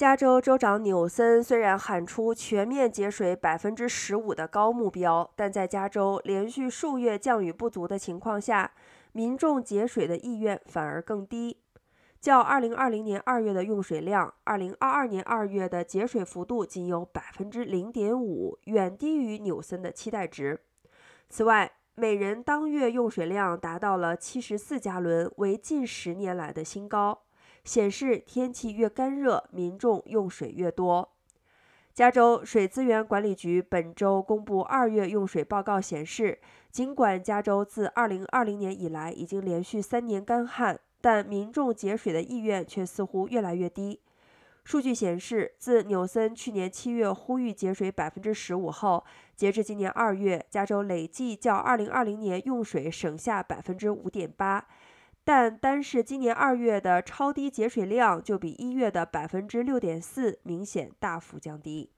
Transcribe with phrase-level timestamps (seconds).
[0.00, 8.72] 加州州长纽森虽然喊出全面节水百分之十五的高目标，但在加州连续数月降雨不足的情况下，
[9.12, 11.58] 民众节水的意愿反而更低。
[12.18, 20.60] 较2020年2月的用水量，2022年2月的节水幅度仅有百分之零点五，远低于纽森的期待值。
[21.28, 27.20] 此外，每人当月用水量达到了74加仑，为近十年来的新高，
[27.64, 31.10] 显示天气越干热，民众用水越多。
[31.92, 36.38] 加州水资源管理局本周公布二月用水报告显示，
[36.70, 40.80] 尽管加州自2020年以来已经连续三年干旱。
[41.02, 44.00] 但民众节水的意愿却似乎越来越低。
[44.64, 49.02] 数据显示，自纽森去年七月呼吁节水百分之十五后，
[49.34, 54.66] 截至今年二月，加州累计较二零二零年用水省下百分之五点八。
[55.32, 61.92] 但单是今年二月的超低节水量，就比一月的百分之六点四明显大幅降低。